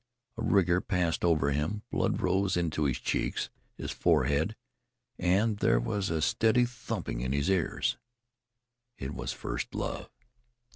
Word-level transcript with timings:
A 0.35 0.41
rigour 0.41 0.81
passed 0.81 1.23
over 1.23 1.51
him, 1.51 1.83
blood 1.91 2.21
rose 2.21 2.57
into 2.57 2.85
his 2.85 2.97
cheeks, 2.97 3.51
his 3.77 3.91
forehead, 3.91 4.55
and 5.19 5.57
there 5.57 5.79
was 5.79 6.09
a 6.09 6.23
steady 6.23 6.65
thumping 6.65 7.21
in 7.21 7.33
his 7.33 7.51
ears. 7.51 7.97
It 8.97 9.13
was 9.13 9.31
first 9.31 9.75
love. 9.75 10.09